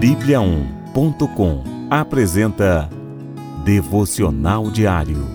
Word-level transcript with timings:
Bíblia1.com 0.00 1.64
apresenta 1.88 2.90
Devocional 3.64 4.70
Diário. 4.70 5.26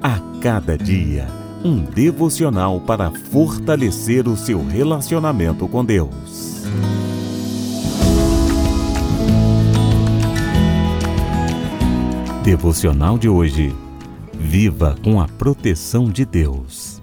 A 0.00 0.20
cada 0.40 0.78
dia, 0.78 1.26
um 1.64 1.80
devocional 1.82 2.80
para 2.80 3.10
fortalecer 3.10 4.28
o 4.28 4.36
seu 4.36 4.64
relacionamento 4.64 5.66
com 5.66 5.84
Deus. 5.84 6.62
Devocional 12.44 13.18
de 13.18 13.28
hoje. 13.28 13.74
Viva 14.32 14.96
com 15.02 15.20
a 15.20 15.26
proteção 15.26 16.08
de 16.08 16.24
Deus. 16.24 16.95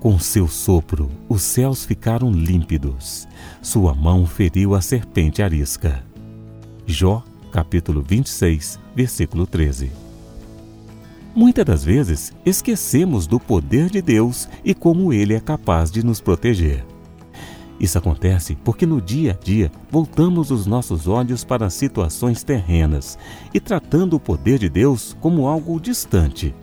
Com 0.00 0.16
seu 0.16 0.46
sopro, 0.46 1.10
os 1.28 1.42
céus 1.42 1.84
ficaram 1.84 2.30
límpidos. 2.30 3.26
Sua 3.60 3.92
mão 3.92 4.26
feriu 4.26 4.76
a 4.76 4.80
serpente 4.80 5.42
arisca. 5.42 6.04
Jó, 6.86 7.24
capítulo 7.50 8.00
26, 8.00 8.78
versículo 8.94 9.44
13. 9.44 9.90
Muitas 11.34 11.64
das 11.64 11.84
vezes 11.84 12.32
esquecemos 12.46 13.26
do 13.26 13.40
poder 13.40 13.90
de 13.90 14.00
Deus 14.00 14.48
e 14.64 14.72
como 14.72 15.12
ele 15.12 15.34
é 15.34 15.40
capaz 15.40 15.90
de 15.90 16.04
nos 16.04 16.20
proteger. 16.20 16.86
Isso 17.80 17.98
acontece 17.98 18.56
porque 18.64 18.86
no 18.86 19.02
dia 19.02 19.32
a 19.32 19.44
dia 19.44 19.68
voltamos 19.90 20.52
os 20.52 20.64
nossos 20.64 21.08
olhos 21.08 21.42
para 21.42 21.68
situações 21.70 22.44
terrenas 22.44 23.18
e 23.52 23.58
tratando 23.58 24.14
o 24.14 24.20
poder 24.20 24.60
de 24.60 24.68
Deus 24.68 25.16
como 25.20 25.48
algo 25.48 25.80
distante. 25.80 26.54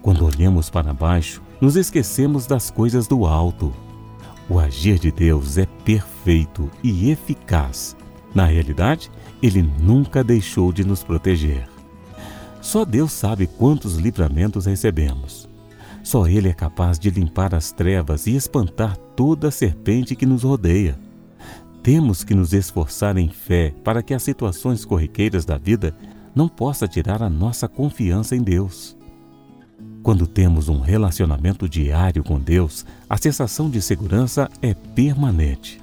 Quando 0.00 0.24
olhamos 0.24 0.70
para 0.70 0.94
baixo, 0.94 1.42
nos 1.62 1.76
esquecemos 1.76 2.44
das 2.44 2.72
coisas 2.72 3.06
do 3.06 3.24
alto. 3.24 3.72
O 4.48 4.58
agir 4.58 4.98
de 4.98 5.12
Deus 5.12 5.56
é 5.58 5.64
perfeito 5.84 6.68
e 6.82 7.08
eficaz. 7.08 7.96
Na 8.34 8.46
realidade, 8.46 9.08
ele 9.40 9.62
nunca 9.62 10.24
deixou 10.24 10.72
de 10.72 10.84
nos 10.84 11.04
proteger. 11.04 11.68
Só 12.60 12.84
Deus 12.84 13.12
sabe 13.12 13.46
quantos 13.46 13.94
livramentos 13.94 14.66
recebemos. 14.66 15.48
Só 16.02 16.26
Ele 16.26 16.48
é 16.48 16.52
capaz 16.52 16.98
de 16.98 17.10
limpar 17.10 17.54
as 17.54 17.70
trevas 17.70 18.26
e 18.26 18.34
espantar 18.34 18.96
toda 19.14 19.52
serpente 19.52 20.16
que 20.16 20.26
nos 20.26 20.42
rodeia. 20.42 20.98
Temos 21.80 22.24
que 22.24 22.34
nos 22.34 22.52
esforçar 22.52 23.16
em 23.16 23.28
fé 23.28 23.72
para 23.84 24.02
que 24.02 24.12
as 24.12 24.24
situações 24.24 24.84
corriqueiras 24.84 25.44
da 25.44 25.58
vida 25.58 25.94
não 26.34 26.48
possam 26.48 26.88
tirar 26.88 27.22
a 27.22 27.30
nossa 27.30 27.68
confiança 27.68 28.34
em 28.34 28.42
Deus. 28.42 28.96
Quando 30.02 30.26
temos 30.26 30.68
um 30.68 30.80
relacionamento 30.80 31.68
diário 31.68 32.24
com 32.24 32.40
Deus, 32.40 32.84
a 33.08 33.16
sensação 33.16 33.70
de 33.70 33.80
segurança 33.80 34.48
é 34.60 34.74
permanente. 34.74 35.80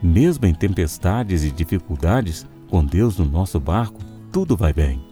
Mesmo 0.00 0.46
em 0.46 0.54
tempestades 0.54 1.42
e 1.42 1.50
dificuldades, 1.50 2.46
com 2.70 2.84
Deus 2.84 3.18
no 3.18 3.24
nosso 3.24 3.58
barco, 3.58 4.00
tudo 4.30 4.56
vai 4.56 4.72
bem. 4.72 5.04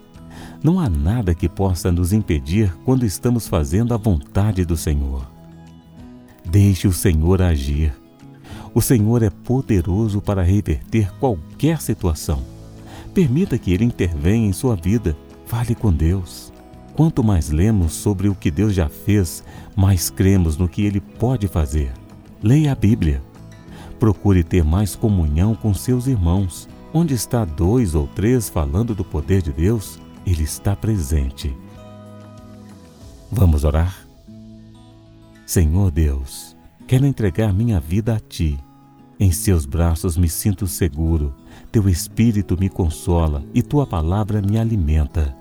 Não 0.62 0.78
há 0.78 0.88
nada 0.88 1.34
que 1.34 1.48
possa 1.48 1.90
nos 1.90 2.12
impedir 2.12 2.72
quando 2.84 3.04
estamos 3.04 3.48
fazendo 3.48 3.92
a 3.92 3.96
vontade 3.96 4.64
do 4.64 4.76
Senhor. 4.76 5.28
Deixe 6.44 6.86
o 6.86 6.92
Senhor 6.92 7.42
agir. 7.42 7.92
O 8.72 8.80
Senhor 8.80 9.22
é 9.24 9.30
poderoso 9.30 10.20
para 10.20 10.42
reverter 10.42 11.12
qualquer 11.18 11.80
situação. 11.80 12.40
Permita 13.12 13.58
que 13.58 13.72
Ele 13.72 13.84
intervenha 13.84 14.46
em 14.46 14.52
sua 14.52 14.76
vida. 14.76 15.16
Fale 15.46 15.74
com 15.74 15.92
Deus. 15.92 16.53
Quanto 16.94 17.24
mais 17.24 17.50
lemos 17.50 17.92
sobre 17.92 18.28
o 18.28 18.34
que 18.34 18.50
Deus 18.50 18.72
já 18.72 18.88
fez, 18.88 19.42
mais 19.74 20.10
cremos 20.10 20.56
no 20.56 20.68
que 20.68 20.82
Ele 20.82 21.00
pode 21.00 21.48
fazer. 21.48 21.92
Leia 22.40 22.70
a 22.70 22.74
Bíblia. 22.74 23.20
Procure 23.98 24.44
ter 24.44 24.62
mais 24.62 24.94
comunhão 24.94 25.56
com 25.56 25.74
seus 25.74 26.06
irmãos. 26.06 26.68
Onde 26.92 27.12
está 27.12 27.44
dois 27.44 27.96
ou 27.96 28.06
três 28.06 28.48
falando 28.48 28.94
do 28.94 29.04
poder 29.04 29.42
de 29.42 29.52
Deus, 29.52 29.98
Ele 30.24 30.44
está 30.44 30.76
presente. 30.76 31.52
Vamos 33.30 33.64
orar? 33.64 34.06
Senhor 35.44 35.90
Deus, 35.90 36.56
quero 36.86 37.04
entregar 37.04 37.52
minha 37.52 37.80
vida 37.80 38.14
a 38.14 38.20
Ti. 38.20 38.56
Em 39.18 39.32
seus 39.32 39.66
braços 39.66 40.16
me 40.16 40.28
sinto 40.28 40.68
seguro, 40.68 41.34
Teu 41.72 41.88
Espírito 41.88 42.56
me 42.58 42.68
consola 42.68 43.42
e 43.52 43.62
Tua 43.62 43.84
palavra 43.84 44.40
me 44.40 44.56
alimenta. 44.58 45.34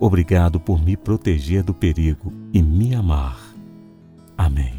Obrigado 0.00 0.58
por 0.58 0.82
me 0.82 0.96
proteger 0.96 1.62
do 1.62 1.74
perigo 1.74 2.32
e 2.54 2.62
me 2.62 2.94
amar. 2.94 3.38
Amém. 4.36 4.72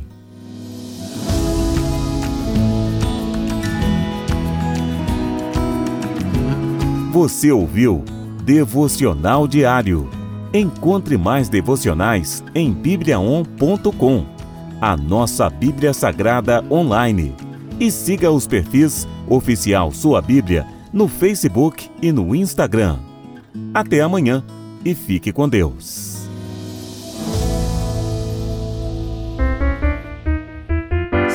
Você 7.11 7.51
ouviu 7.51 8.03
Devocional 8.43 9.47
Diário. 9.47 10.09
Encontre 10.51 11.17
mais 11.17 11.47
devocionais 11.47 12.43
em 12.55 12.73
bibliaon.com, 12.73 14.25
a 14.81 14.97
nossa 14.97 15.49
Bíblia 15.51 15.93
Sagrada 15.93 16.65
online. 16.71 17.35
E 17.79 17.91
siga 17.91 18.31
os 18.31 18.47
perfis 18.47 19.07
Oficial 19.29 19.91
Sua 19.91 20.19
Bíblia 20.19 20.65
no 20.91 21.07
Facebook 21.07 21.89
e 22.01 22.11
no 22.11 22.35
Instagram. 22.35 22.97
Até 23.73 24.01
amanhã 24.01 24.43
e 24.83 24.95
fique 24.95 25.31
com 25.31 25.47
Deus. 25.47 26.27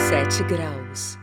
Sete 0.08 0.42
graus. 0.44 1.18